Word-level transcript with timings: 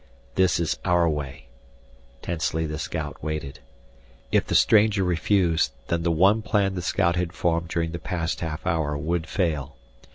"This 0.33 0.59
is 0.59 0.79
our 0.83 1.07
way." 1.07 1.45
Tensely 2.23 2.65
the 2.65 2.79
scout 2.79 3.21
waited. 3.21 3.59
If 4.31 4.47
the 4.47 4.55
stranger 4.55 5.03
refused, 5.03 5.73
then 5.89 6.01
the 6.01 6.09
one 6.11 6.41
plan 6.41 6.73
the 6.73 6.81
scout 6.81 7.17
had 7.17 7.33
formed 7.33 7.67
during 7.67 7.91
the 7.91 7.99
past 7.99 8.39
half 8.39 8.65
hour 8.65 8.97
would 8.97 9.27
fail. 9.27 9.75